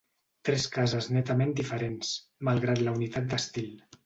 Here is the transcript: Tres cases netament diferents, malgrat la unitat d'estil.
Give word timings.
Tres 0.47 0.63
cases 0.77 1.09
netament 1.17 1.53
diferents, 1.59 2.11
malgrat 2.49 2.83
la 2.89 2.97
unitat 2.97 3.31
d'estil. 3.35 3.73